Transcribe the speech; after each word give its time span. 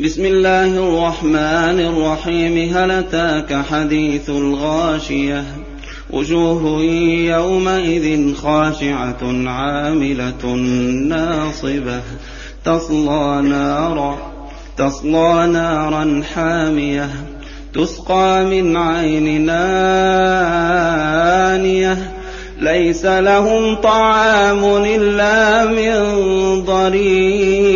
بسم 0.00 0.24
الله 0.24 0.66
الرحمن 0.66 1.80
الرحيم 1.80 2.76
هل 2.76 2.90
أتاك 2.90 3.64
حديث 3.70 4.30
الغاشية 4.30 5.44
وجوه 6.10 6.82
يومئذ 7.32 8.34
خاشعة 8.34 9.48
عاملة 9.48 10.46
ناصبة 11.08 12.00
تصلى 12.64 13.42
نارا 13.42 14.18
تصلى 14.76 15.46
نارا 15.46 16.22
حامية 16.34 17.10
تسقى 17.74 18.44
من 18.44 18.76
عين 18.76 19.46
نانية 19.46 20.76
ليس 22.60 23.04
لهم 23.04 23.74
طعام 23.74 24.64
إلا 24.64 25.64
من 25.64 26.00
ضريع 26.64 27.75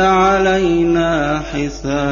علينا 0.00 1.42
حسابهم. 1.52 2.08